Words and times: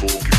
quererte 0.00 0.37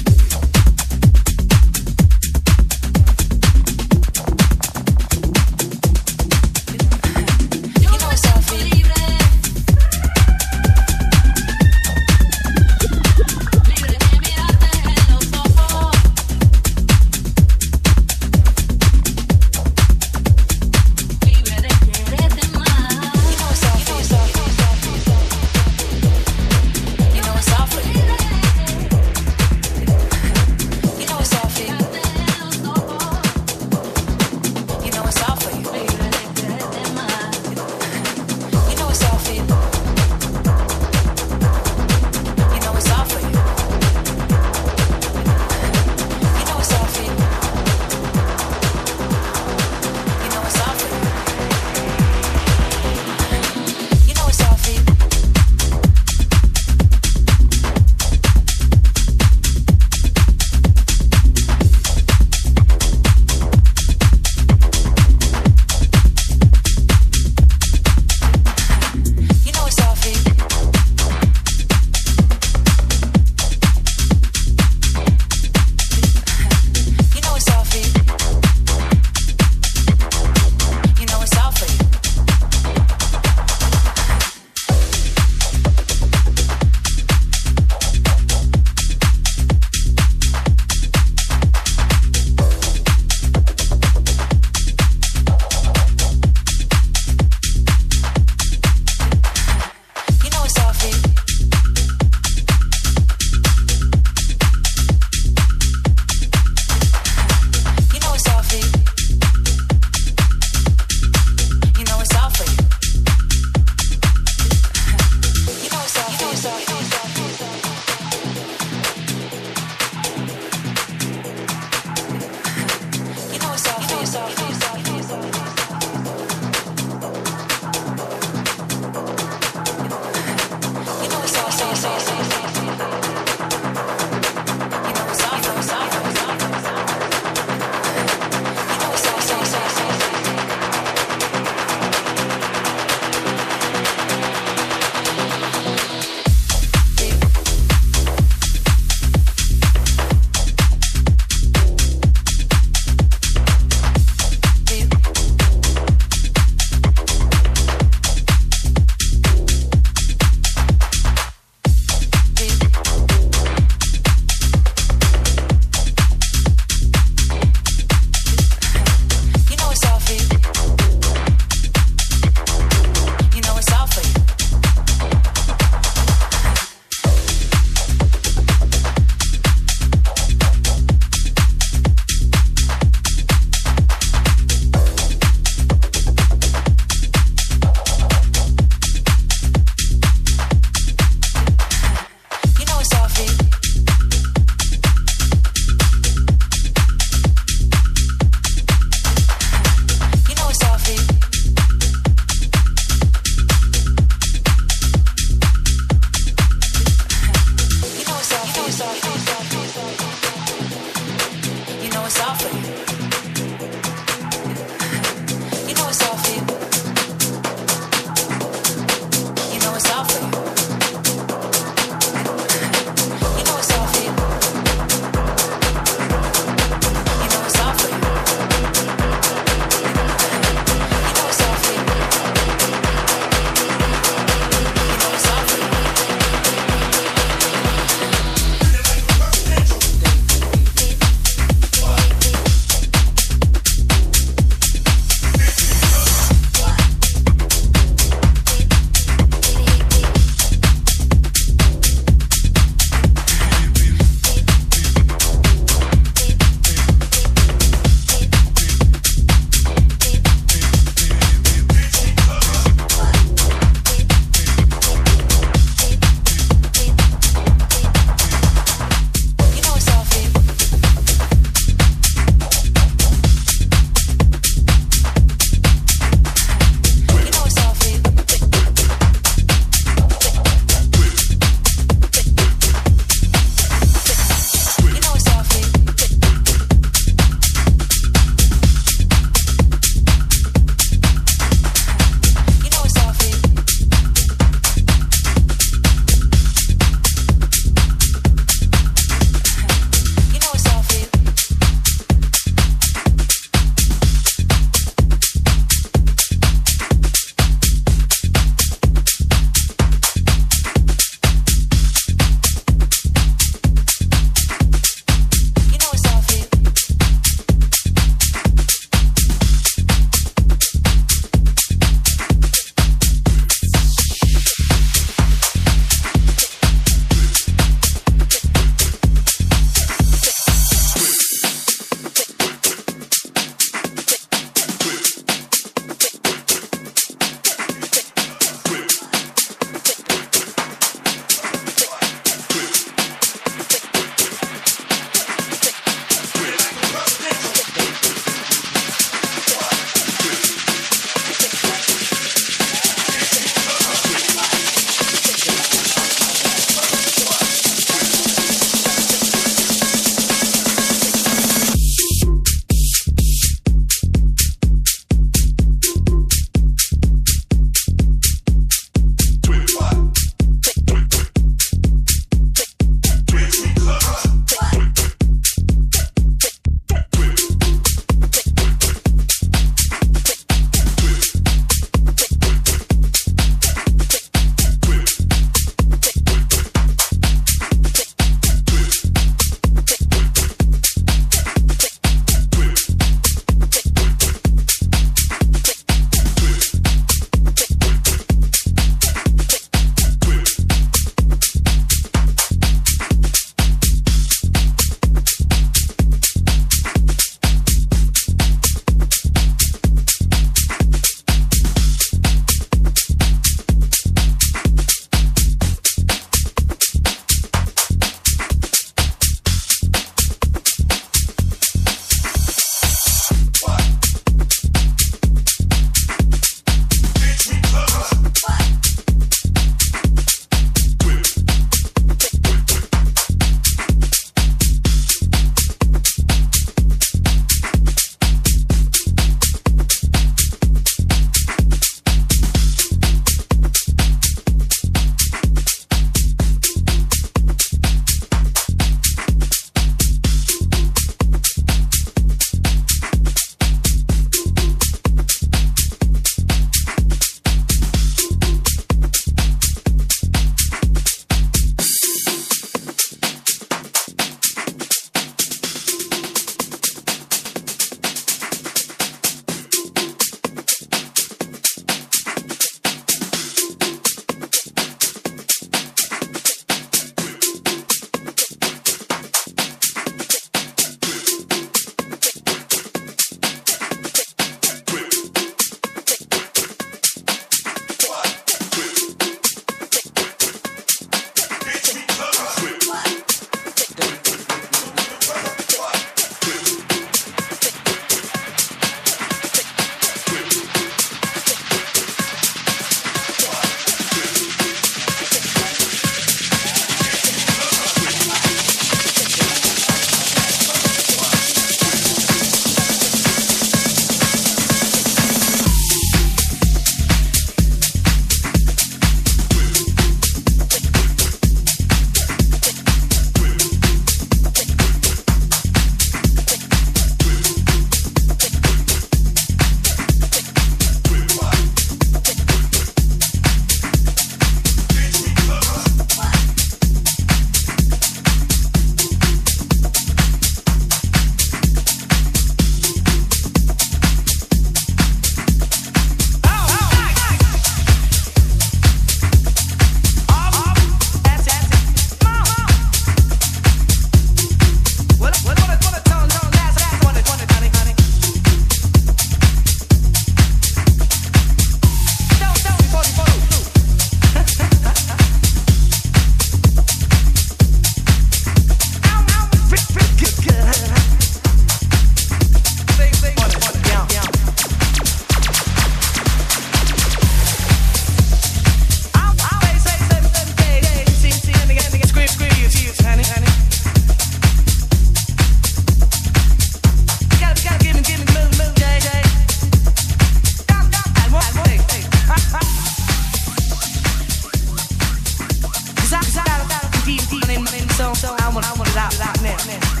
I 598.51 598.53
want, 598.53 598.67
I 598.69 598.73
want 598.73 598.89
it 598.89 598.97
out, 598.97 599.21
out 599.21 599.41
now. 599.65 600.00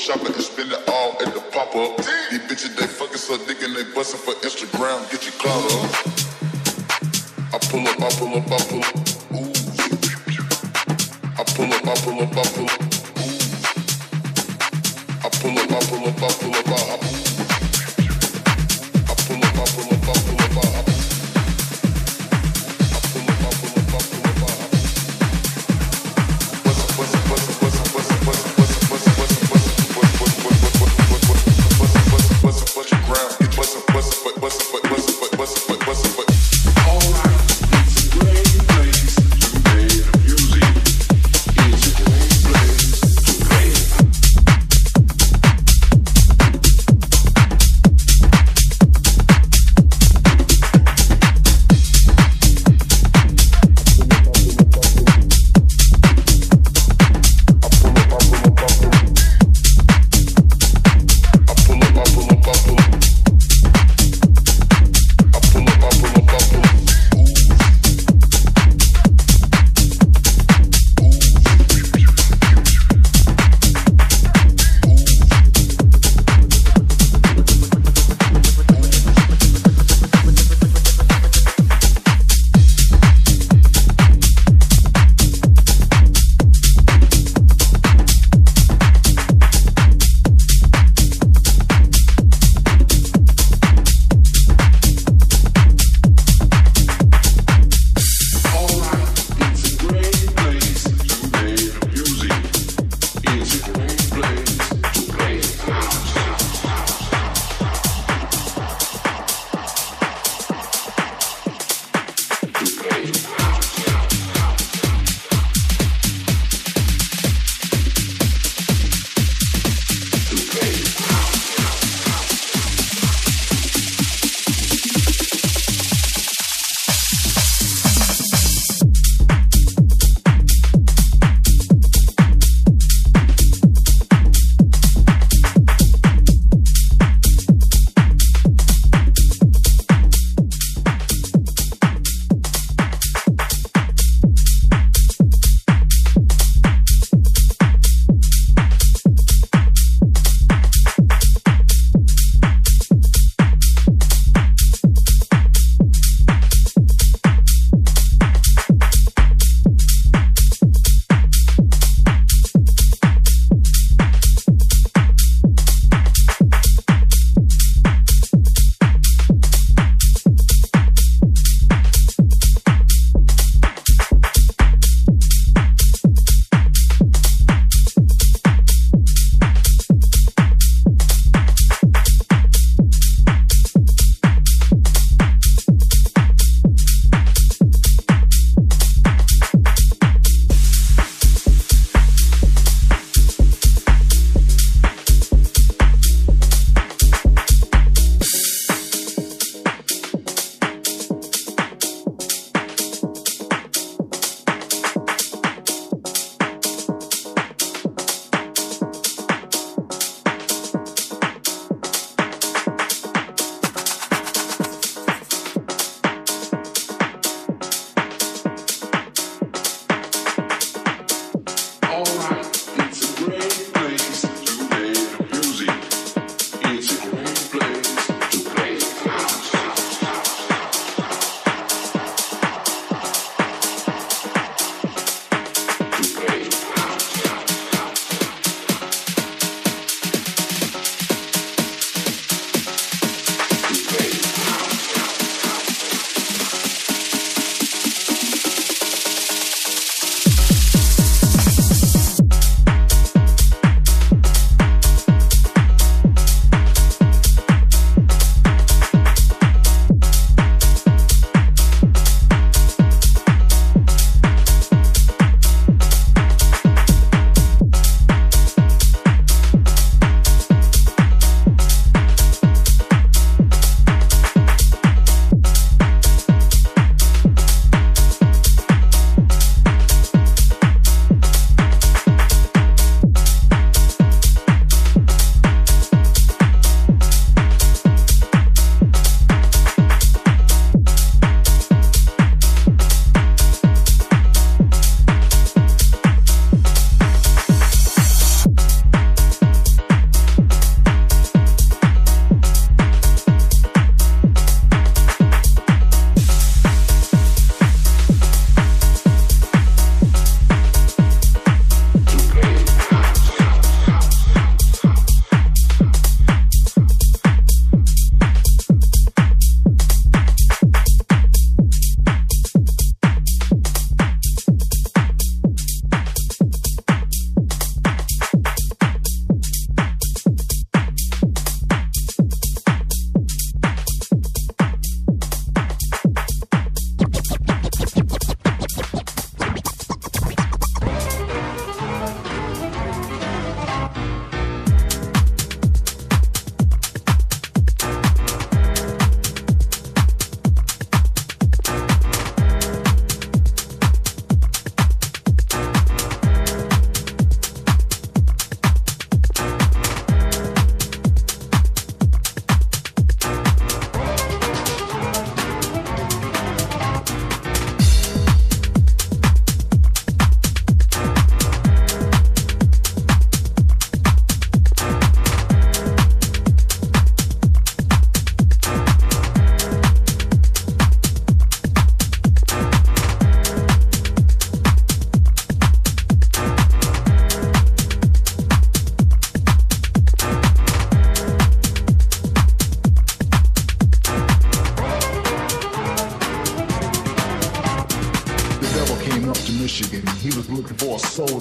something. 0.00 0.29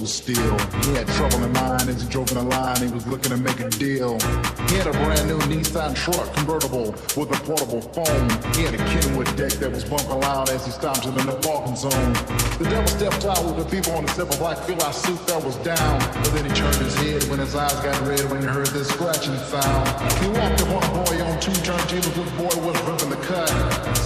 Steal. 0.08 0.58
He 0.84 0.94
had 0.96 1.08
trouble 1.18 1.44
in 1.44 1.52
mind 1.54 1.90
as 1.90 2.02
he 2.02 2.10
drove 2.10 2.32
in 2.32 2.38
the 2.38 2.44
line. 2.44 2.78
He 2.78 2.92
was 2.92 3.06
looking 3.08 3.32
to 3.32 3.38
make 3.38 3.60
a 3.60 3.70
deal. 3.70 4.20
He 4.70 4.76
had 4.76 4.88
a 4.88 4.92
brand 4.92 5.28
new 5.28 5.40
Nissan 5.50 5.96
truck 5.96 6.34
convertible 6.34 6.92
with 7.18 7.30
a 7.32 7.40
portable 7.44 7.82
phone. 7.82 8.30
He 8.56 8.64
had 8.64 8.74
a 8.74 8.84
Kenwood 8.90 9.28
deck 9.36 9.54
that 9.60 9.72
was 9.72 9.84
bumping 9.84 10.20
loud 10.20 10.50
as 10.50 10.66
he 10.66 10.72
stopped 10.72 11.06
him 11.06 11.18
in 11.18 11.26
the 11.26 11.36
parking 11.42 11.76
zone. 11.76 12.14
The 12.60 12.68
devil 12.70 12.88
stepped 12.88 13.26
out 13.26 13.44
with 13.46 13.58
the 13.58 13.70
people 13.70 13.94
on 13.94 14.06
the 14.06 14.12
silver 14.12 14.38
black 14.38 14.58
feel 14.66 14.80
suit 14.92 15.26
that 15.28 15.44
was 15.44 15.56
down. 15.58 16.00
But 16.24 16.32
then 16.34 16.46
he 16.46 16.52
turned 16.56 16.76
his 16.76 16.96
head 16.96 17.24
when 17.30 17.40
his 17.40 17.56
eyes 17.56 17.74
got 17.80 17.96
red 18.08 18.24
when 18.32 18.42
he 18.42 18.48
heard 18.48 18.68
this 18.68 18.90
scratching 18.90 19.38
sound. 19.52 19.88
He 20.22 20.28
walked 20.28 20.62
up 20.62 20.70
on 20.70 20.84
a 20.84 20.92
boy 21.04 21.24
on 21.24 21.40
two 21.40 21.56
turntables. 21.64 22.16
The 22.16 22.24
boy 22.38 22.56
was 22.66 22.78
ripping 22.88 23.10
the 23.10 23.22
cut. 23.28 23.50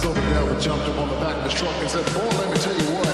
So 0.02 0.12
the 0.12 0.20
devil 0.32 0.58
jumped 0.60 0.86
up 0.88 0.98
on 0.98 1.08
the 1.08 1.16
back 1.16 1.36
of 1.36 1.44
his 1.44 1.54
truck 1.54 1.74
and 1.80 1.90
said, 1.90 2.04
Boy, 2.14 2.28
let 2.38 2.50
me 2.50 2.58
tell 2.58 2.76
you 2.76 2.88
what. 2.96 3.13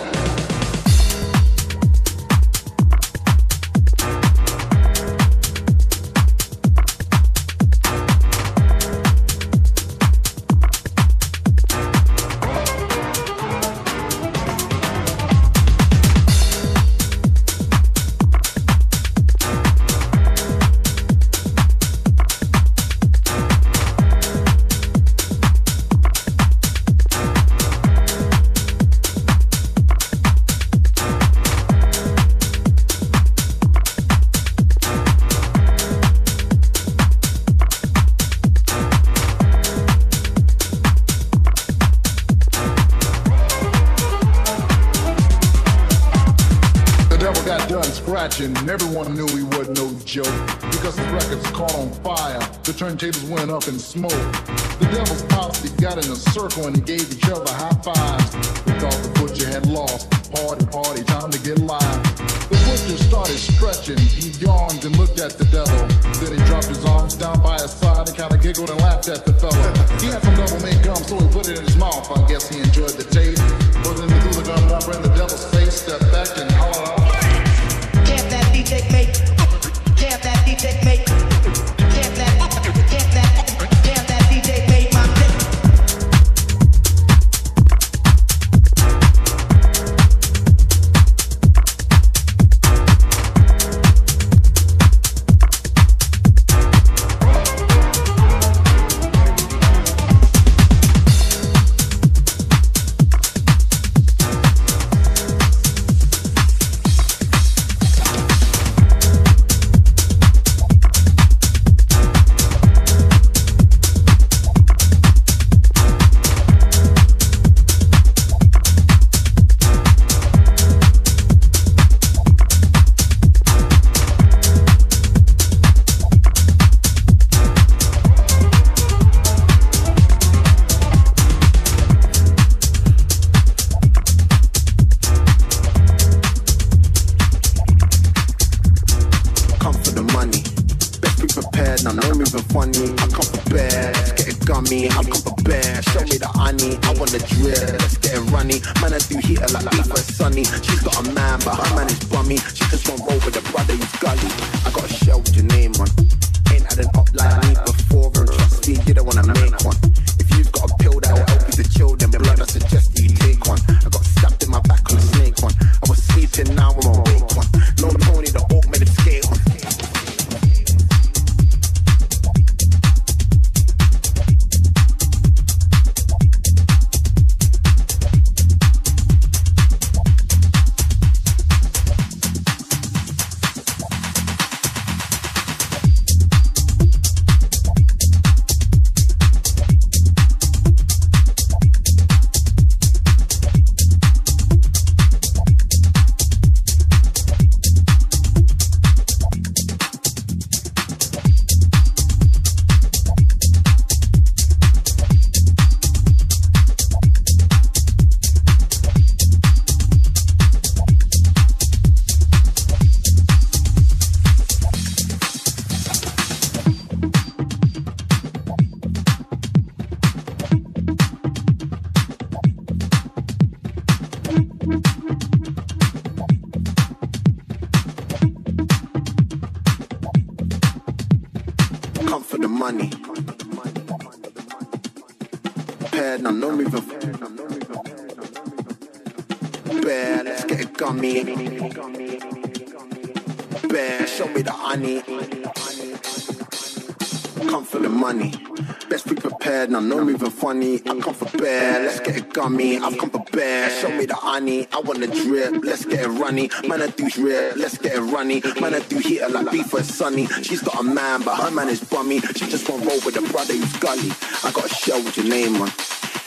I've 252.83 252.99
come 252.99 253.11
prepared. 253.11 253.73
Show 253.73 253.91
me 253.91 254.07
the 254.07 254.15
honey, 254.15 254.67
I 254.73 254.81
wanna 254.81 255.07
drip. 255.07 255.65
Let's 255.65 255.85
get 255.85 256.01
it 256.01 256.09
runny. 256.09 256.51
Man, 256.67 256.83
I 256.83 256.89
do 256.89 257.09
drip. 257.09 257.57
Let's 257.57 257.79
get 257.79 257.97
it 257.97 258.01
runny. 258.01 258.43
Man, 258.61 258.75
I 258.75 258.81
do 258.81 258.99
heater 258.99 259.29
like 259.29 259.51
beef 259.51 259.67
for 259.67 259.83
sunny. 259.83 260.27
She's 260.43 260.63
got 260.63 260.81
a 260.81 260.83
man, 260.83 261.23
but 261.23 261.37
her 261.37 261.51
man 261.51 261.69
is 261.69 261.83
bummy. 261.83 262.21
She 262.21 262.47
just 262.47 262.69
won't 262.69 262.85
roll 262.85 263.01
with 263.05 263.17
a 263.17 263.33
brother 263.33 263.55
who's 263.55 263.77
gully. 263.79 264.11
I 264.45 264.51
got 264.53 264.67
a 264.67 264.69
shell 264.69 265.03
with 265.03 265.17
your 265.17 265.27
name 265.27 265.57
on. 265.57 265.71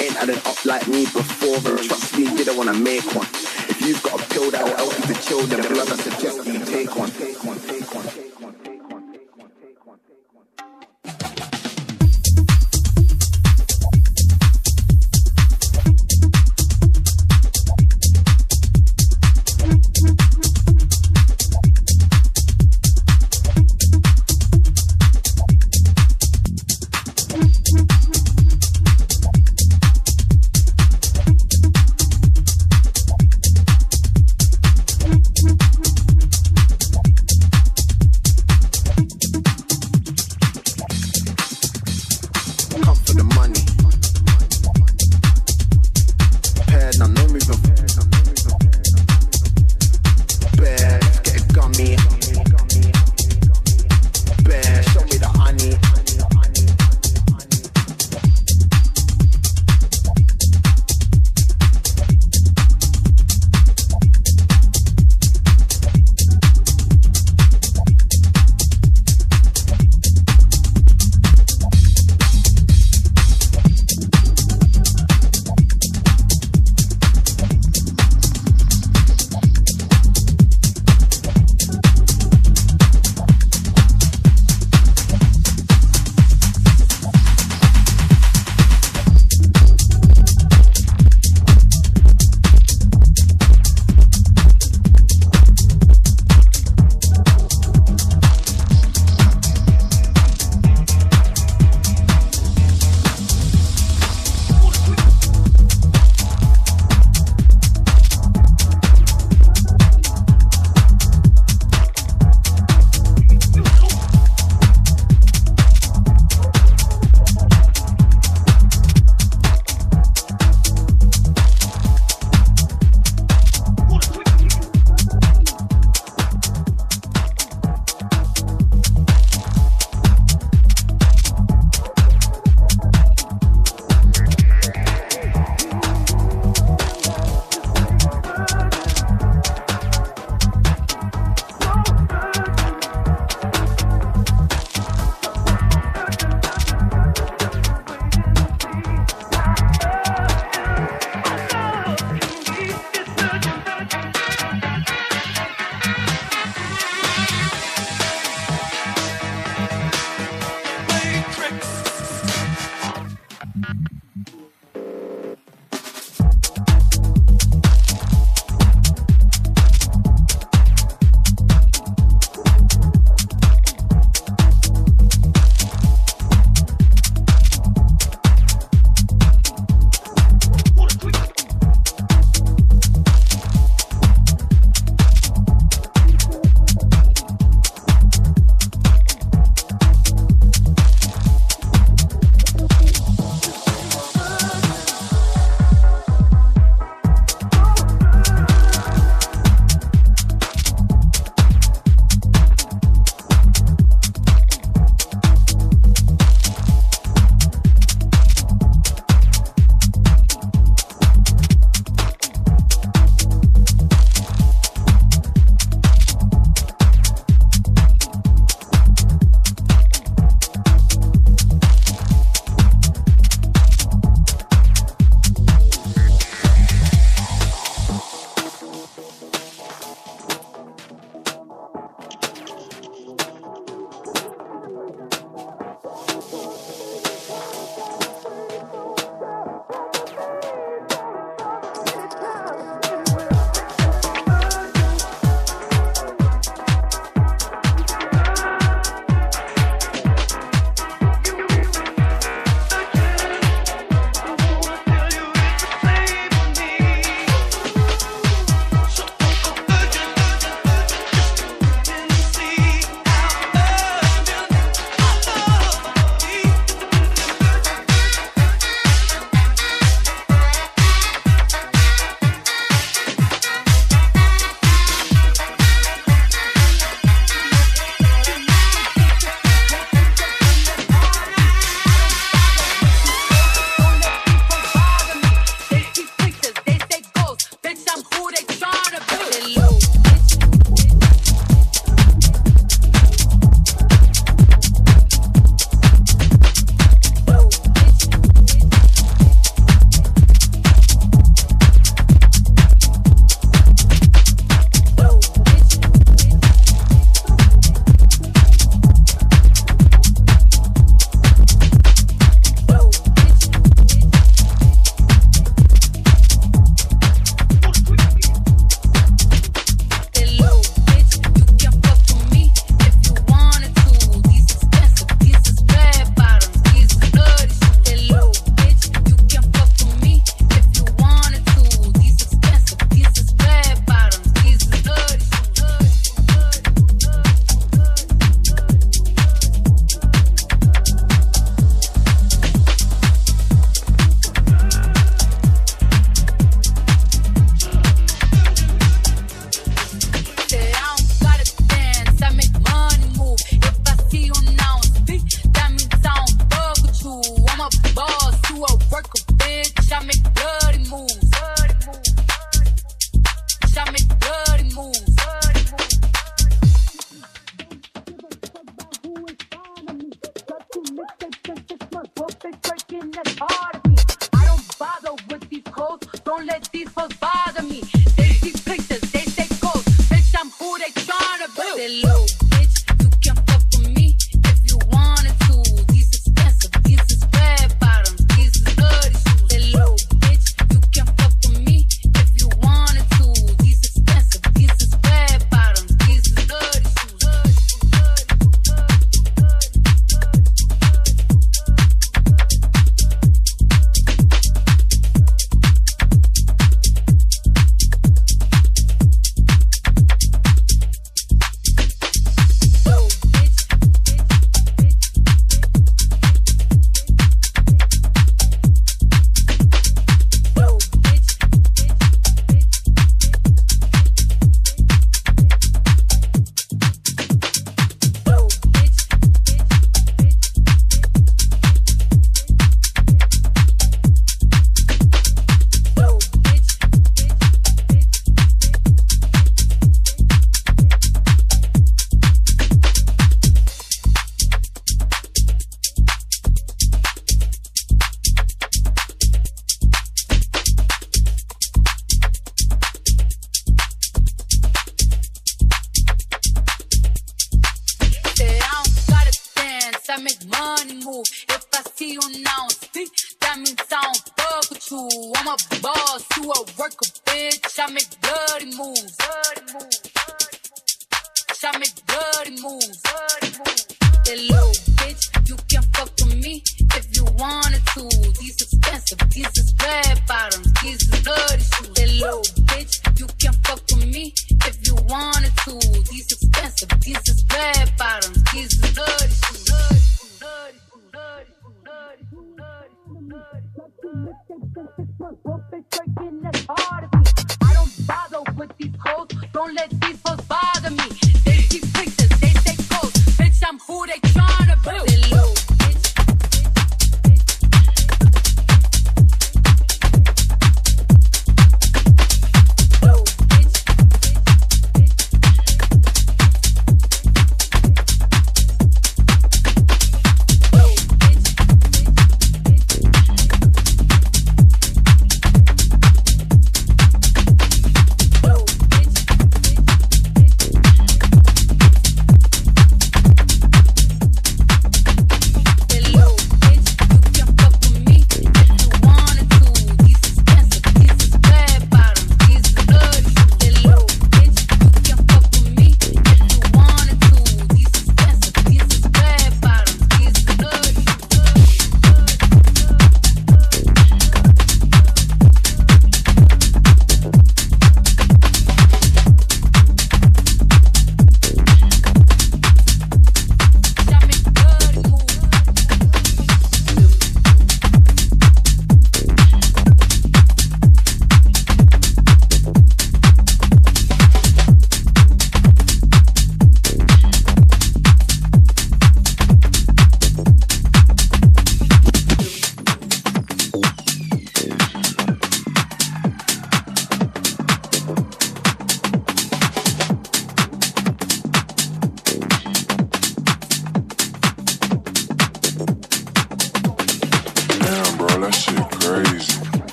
Ain't 0.00 0.16
had 0.16 0.28
an 0.28 0.38
up 0.46 0.64
like 0.64 0.86
me 0.88 1.04
before, 1.04 1.56
and 1.56 1.82
trust 1.82 2.16
me, 2.16 2.44
don't 2.44 2.56
wanna 2.56 2.74
make 2.74 3.04
one. 3.14 3.39
You've 3.80 4.02
got 4.02 4.20
a 4.20 4.28
pill 4.28 4.50
that 4.50 4.62
will 4.62 4.76
help 4.76 4.98
you 4.98 5.14
to 5.14 5.22
chill, 5.22 5.42
then 5.46 5.62
blood 5.72 5.90
I 5.90 5.96
suggest 5.96 6.46
you. 6.46 6.62
Take 6.66 6.94
one, 6.96 7.10
take 7.10 7.42
one, 7.42 7.58
take 7.60 7.94
one. 7.94 8.29